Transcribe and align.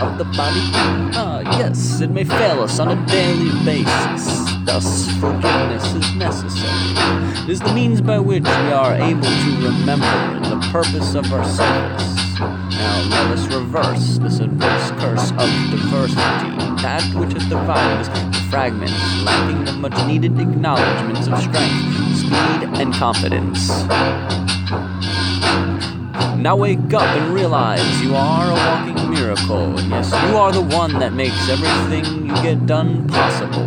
of 0.00 0.18
the 0.18 0.24
body. 0.24 0.60
Ah, 1.14 1.40
yes, 1.58 2.00
it 2.00 2.10
may 2.10 2.24
fail 2.24 2.60
us 2.60 2.78
on 2.78 2.88
a 2.88 3.06
daily 3.06 3.50
basis. 3.64 4.44
Thus, 4.64 5.08
forgiveness 5.18 5.84
is 5.94 6.14
necessary. 6.16 7.44
It 7.44 7.50
is 7.50 7.60
the 7.60 7.72
means 7.72 8.00
by 8.00 8.18
which 8.18 8.44
we 8.44 8.72
are 8.72 8.94
able 8.94 9.22
to 9.22 9.50
remember 9.62 10.40
the 10.48 10.58
purpose 10.72 11.14
of 11.14 11.32
our 11.32 11.44
service. 11.44 12.16
Now, 12.38 13.02
let 13.08 13.38
us 13.38 13.46
reverse 13.54 14.18
this 14.18 14.40
adverse 14.40 14.90
curse 15.00 15.30
of 15.30 15.48
diversity. 15.70 16.56
That 16.82 17.02
which 17.14 17.32
has 17.32 17.46
divided 17.48 18.00
us 18.00 18.08
to 18.08 18.36
fragments, 18.50 18.92
lacking 19.24 19.64
the 19.64 19.72
much 19.72 20.06
needed 20.06 20.38
acknowledgments 20.38 21.26
of 21.26 21.38
strength, 21.38 22.18
speed, 22.18 22.80
and 22.80 22.92
confidence. 22.92 23.68
Now 26.36 26.54
wake 26.54 26.92
up 26.92 27.02
and 27.02 27.34
realize 27.34 28.02
you 28.02 28.14
are 28.14 28.50
a 28.50 28.54
walking 28.54 29.05
miracle, 29.26 29.80
yes, 29.88 30.10
you 30.12 30.36
are 30.36 30.52
the 30.52 30.62
one 30.76 30.92
that 31.00 31.12
makes 31.12 31.48
everything 31.48 32.26
you 32.26 32.34
get 32.42 32.64
done 32.64 33.08
possible. 33.08 33.66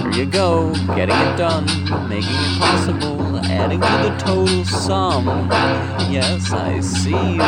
Here 0.00 0.24
you 0.24 0.30
go, 0.30 0.72
getting 0.96 1.14
it 1.14 1.36
done, 1.36 1.66
making 2.08 2.30
it 2.32 2.58
possible, 2.58 3.36
adding 3.44 3.80
to 3.80 3.96
the 4.06 4.16
total 4.18 4.64
sum. 4.64 5.26
Yes, 6.10 6.52
I 6.52 6.80
see 6.80 7.10
you. 7.10 7.42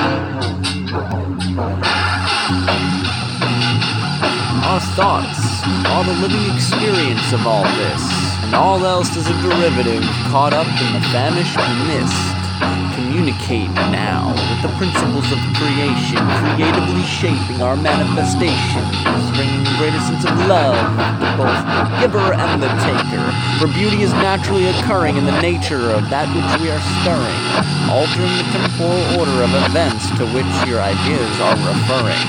Our 4.68 4.80
thoughts 4.98 5.40
are 5.88 6.04
the 6.04 6.16
living 6.20 6.54
experience 6.54 7.32
of 7.32 7.46
all 7.46 7.64
this, 7.64 8.02
and 8.44 8.54
all 8.54 8.84
else 8.84 9.16
is 9.16 9.26
a 9.26 9.42
derivative 9.42 10.02
caught 10.28 10.52
up 10.52 10.66
in 10.66 10.92
the 10.92 11.00
vanished 11.08 11.56
mist. 11.88 12.39
Communicate 12.94 13.72
now 13.88 14.36
with 14.36 14.60
the 14.60 14.72
principles 14.76 15.24
of 15.32 15.40
creation, 15.56 16.20
creatively 16.52 17.02
shaping 17.08 17.60
our 17.62 17.76
manifestations, 17.76 18.92
bringing 19.36 19.64
a 19.64 19.74
greater 19.80 20.00
sense 20.04 20.24
of 20.28 20.34
love 20.44 20.76
to 20.76 21.28
both 21.40 21.48
the 21.48 21.84
giver 22.00 22.32
and 22.36 22.62
the 22.62 22.68
taker. 22.84 23.24
For 23.58 23.68
beauty 23.72 24.02
is 24.02 24.12
naturally 24.20 24.68
occurring 24.68 25.16
in 25.16 25.24
the 25.24 25.40
nature 25.40 25.90
of 25.90 26.08
that 26.12 26.28
which 26.36 26.48
we 26.60 26.68
are 26.68 26.82
stirring, 27.00 27.40
altering 27.88 28.32
the 28.36 28.46
temporal 28.52 29.00
order 29.16 29.36
of 29.40 29.52
events 29.72 30.12
to 30.20 30.28
which 30.36 30.52
your 30.68 30.80
ideas 30.84 31.32
are 31.40 31.56
referring. 31.64 32.24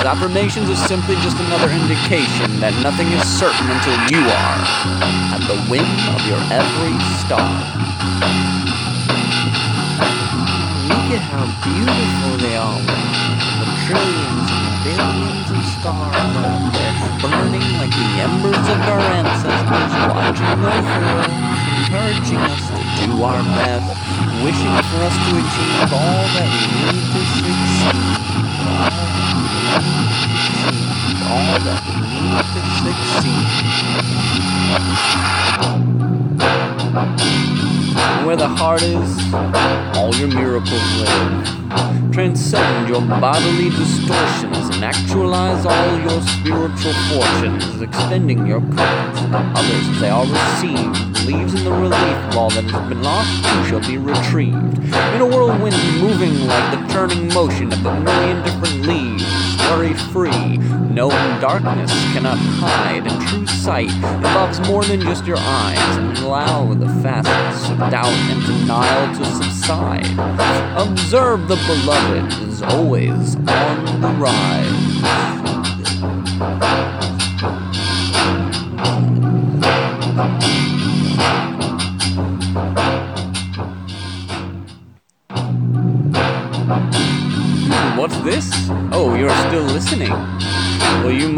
His 0.00 0.06
affirmations 0.06 0.70
are 0.70 0.82
simply 0.88 1.14
just 1.22 1.38
another 1.46 1.70
indication 1.70 2.58
that 2.58 2.74
nothing 2.82 3.06
is 3.14 3.22
certain 3.26 3.68
until 3.70 3.94
you 4.10 4.22
are 4.26 4.58
at 5.34 5.42
the 5.46 5.58
whim 5.70 5.86
of 6.14 6.20
your 6.26 6.42
every 6.50 6.94
star. 7.22 8.69
How 11.28 11.44
beautiful 11.60 12.40
they 12.40 12.56
all 12.56 12.80
are. 12.80 13.12
The 13.60 13.68
trillions 13.84 14.48
and 14.48 14.72
billions 14.88 15.48
of 15.52 15.60
stars 15.76 16.16
out 16.16 16.72
there, 16.72 16.96
burning 17.20 17.68
like 17.76 17.92
the 17.92 18.24
embers 18.24 18.56
of 18.56 18.80
our 18.88 19.04
ancestors, 19.20 19.92
watching 20.08 20.48
over 20.48 20.72
us, 20.72 21.28
encouraging 21.76 22.40
us 22.40 22.64
to 22.72 22.80
do 23.04 23.20
our 23.20 23.42
best, 23.52 24.00
wishing 24.40 24.72
for 24.88 25.04
us 25.04 25.12
to 25.12 25.36
achieve 25.36 25.92
all 25.92 26.24
that 26.32 26.48
we 26.56 26.88
need 26.88 27.04
to 27.12 27.20
succeed. 27.36 28.00
All 31.28 31.60
that 31.68 31.80
we 31.84 32.00
need 32.16 32.48
to 32.48 32.60
succeed. 35.84 35.99
Where 38.30 38.36
the 38.36 38.46
heart 38.46 38.82
is, 38.82 39.34
all 39.98 40.14
your 40.14 40.28
miracles 40.28 40.70
live. 41.00 42.12
Transcend 42.12 42.88
your 42.88 43.00
bodily 43.00 43.70
distortions 43.70 44.68
and 44.70 44.84
actualize 44.84 45.66
all 45.66 45.98
your 45.98 46.22
spiritual 46.22 46.92
fortunes, 47.10 47.82
extending 47.82 48.46
your 48.46 48.60
cards 48.60 49.18
to 49.18 49.36
others 49.56 49.88
as 49.88 50.00
they 50.00 50.10
are 50.10 50.24
received. 50.24 51.26
Leaves 51.26 51.54
in 51.54 51.64
the 51.64 51.72
relief 51.72 52.16
of 52.30 52.36
all 52.36 52.50
that 52.50 52.62
has 52.70 52.88
been 52.88 53.02
lost 53.02 53.68
shall 53.68 53.80
be 53.80 53.98
retrieved. 53.98 54.78
In 54.78 55.20
a 55.20 55.26
whirlwind 55.26 55.74
moving 56.00 56.46
like 56.46 56.78
the 56.78 56.92
turning 56.94 57.34
motion 57.34 57.72
of 57.72 57.84
a 57.84 58.00
million 58.00 58.44
different 58.44 58.86
leaves, 58.86 59.24
worry 59.70 59.94
free. 60.12 60.56
Knowing 60.90 61.40
darkness 61.40 61.90
cannot 62.12 62.38
hide, 62.38 63.08
and 63.08 63.28
true 63.28 63.46
sight 63.46 63.90
involves 63.90 64.60
more 64.68 64.84
than 64.84 65.00
just 65.00 65.26
your 65.26 65.38
eyes, 65.38 65.96
and 65.96 66.16
allow 66.18 66.72
the 66.74 66.86
of 66.86 67.49
doubt 67.88 68.06
and 68.06 68.44
denial 68.44 69.16
to 69.16 69.24
subside. 69.24 70.04
Observe 70.76 71.48
the 71.48 71.56
beloved 71.56 72.48
is 72.48 72.62
always 72.62 73.36
on 73.36 74.00
the 74.00 74.08
rise. 74.18 75.39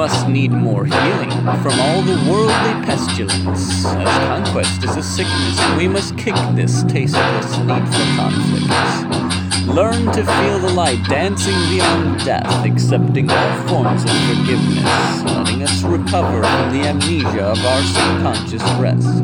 Must 0.03 0.29
need 0.29 0.51
more 0.51 0.85
healing 0.85 1.31
from 1.63 1.79
all 1.79 2.03
the 2.03 2.19
worldly 2.29 2.75
pestilence. 2.85 3.85
As 3.87 4.19
conquest 4.27 4.83
is 4.83 4.97
a 4.97 5.03
sickness, 5.03 5.77
we 5.77 5.87
must 5.87 6.19
kick 6.19 6.35
this 6.57 6.83
tasteless 6.89 7.57
need 7.59 7.87
for 7.87 8.07
conflict. 8.19 9.69
Learn 9.69 10.07
to 10.07 10.25
feel 10.25 10.59
the 10.59 10.73
light 10.75 10.99
dancing 11.09 11.55
beyond 11.71 12.19
death, 12.25 12.67
accepting 12.67 13.31
all 13.31 13.69
forms 13.69 14.03
of 14.03 14.11
forgiveness, 14.27 15.23
letting 15.23 15.63
us 15.63 15.85
recover 15.85 16.43
from 16.43 16.73
the 16.73 16.83
amnesia 16.89 17.45
of 17.45 17.65
our 17.65 17.83
subconscious 17.83 18.65
rest. 18.83 19.23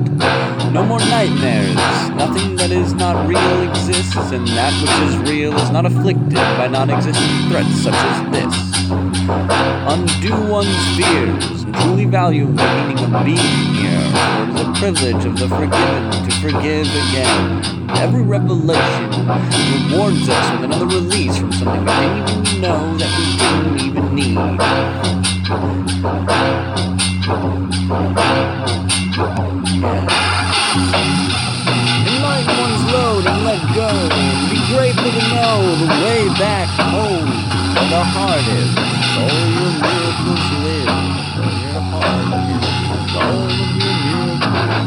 No 0.73 0.85
more 0.87 1.01
nightmares. 1.01 1.75
Nothing 2.15 2.55
that 2.55 2.71
is 2.71 2.95
not 2.95 3.27
real 3.27 3.69
exists, 3.69 4.31
and 4.31 4.47
that 4.55 4.73
which 4.81 5.09
is 5.09 5.29
real 5.29 5.53
is 5.57 5.71
not 5.73 5.87
afflicted 5.87 6.35
by 6.35 6.69
non 6.69 6.89
existent 6.89 7.51
threats 7.51 7.83
such 7.83 7.95
as 7.95 8.31
this. 8.31 9.58
Undo 9.91 10.53
one's 10.53 10.97
fears 10.99 11.63
and 11.63 11.75
truly 11.77 12.05
value 12.05 12.45
the 12.45 12.53
meaning 12.53 12.99
of 13.05 13.25
being 13.25 13.39
here, 13.75 14.11
for 14.53 14.71
a 14.71 14.75
privilege 14.75 15.25
of 15.25 15.39
the 15.39 15.49
forgiven 15.49 16.11
to 16.25 16.31
forgive 16.43 16.87
again. 16.87 17.89
Every 17.97 18.21
revelation 18.21 19.09
rewards 19.09 20.29
us 20.29 20.51
with 20.53 20.65
another 20.65 20.85
release 20.85 21.39
from 21.39 21.53
something 21.53 21.81
we 21.81 21.87
didn't 21.87 22.49
even 22.49 22.61
know 22.61 22.99
that 22.99 23.11
we 23.17 23.25
didn't 23.39 23.81
even 23.89 24.15
need. 24.15 24.37
Enlighten 32.07 32.57
one's 32.61 32.85
load 32.93 33.27
and 33.27 33.45
let 33.45 33.61
go. 33.75 33.89
And 33.89 34.51
be 34.51 34.61
grateful 34.69 35.11
to 35.11 35.35
know 35.35 35.77
the 35.77 35.89
way 36.05 36.29
back 36.39 36.69
home 36.69 37.31
the 37.89 38.05
heart 38.05 38.47
is. 38.49 38.98
All 39.19 39.27
of 39.27 39.31
your 39.31 39.73
miracles, 39.83 40.47
all 40.55 40.63
of 43.51 43.75
your 43.75 43.95
miracles. 44.05 44.79